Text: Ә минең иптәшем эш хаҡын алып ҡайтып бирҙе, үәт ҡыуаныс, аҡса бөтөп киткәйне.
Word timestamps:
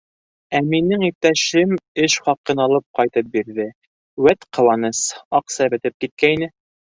Ә 0.57 0.59
минең 0.67 1.03
иптәшем 1.07 1.75
эш 2.05 2.15
хаҡын 2.29 2.63
алып 2.65 2.85
ҡайтып 2.99 3.29
бирҙе, 3.35 3.67
үәт 4.25 4.49
ҡыуаныс, 4.59 5.03
аҡса 5.41 5.71
бөтөп 5.75 6.03
киткәйне. 6.07 6.51